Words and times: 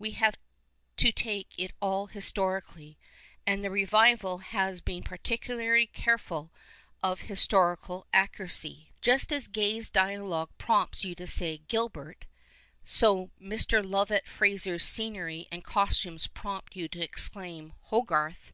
Wc 0.00 0.14
have 0.14 0.36
to 0.98 1.10
take 1.10 1.54
it 1.58 1.72
all 1.80 2.06
historically. 2.06 3.00
And 3.44 3.64
the 3.64 3.68
revival 3.70 4.38
has 4.38 4.80
been 4.80 5.02
particularly 5.02 5.88
careful 5.88 6.52
of 7.02 7.22
historical 7.22 8.06
accuracy. 8.12 8.92
PASTICHE 8.92 8.92
AND 8.92 9.02
PREJUDICE 9.02 9.20
Just 9.24 9.32
as 9.32 9.48
Gay's 9.48 9.90
dialogue 9.90 10.50
prompts 10.56 11.02
you 11.04 11.16
to 11.16 11.26
say" 11.26 11.58
Gilbert," 11.66 12.26
so 12.84 13.32
Mr. 13.40 13.84
Lovat 13.84 14.24
Frascr's 14.26 14.84
scenery 14.86 15.48
and 15.50 15.64
costumes 15.64 16.28
prompt 16.28 16.76
you 16.76 16.88
lo 16.94 17.02
exclaim" 17.02 17.72
Hogarth 17.90 18.52